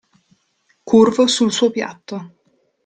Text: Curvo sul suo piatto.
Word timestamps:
Curvo 0.83 1.27
sul 1.27 1.51
suo 1.51 1.69
piatto. 1.69 2.33